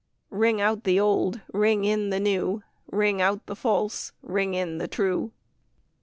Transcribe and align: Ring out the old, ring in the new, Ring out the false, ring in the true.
Ring 0.31 0.59
out 0.59 0.83
the 0.83 0.99
old, 0.99 1.41
ring 1.53 1.85
in 1.85 2.09
the 2.09 2.19
new, 2.19 2.63
Ring 2.91 3.21
out 3.21 3.45
the 3.45 3.55
false, 3.55 4.13
ring 4.23 4.55
in 4.55 4.79
the 4.79 4.87
true. 4.87 5.31